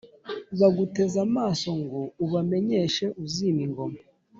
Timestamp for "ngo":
1.81-1.99